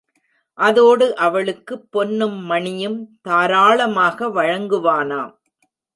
[0.57, 5.33] அதோடு அவளுக்கு பொன்னும் மணியும் தாராளமாக வழங்குவானாம்.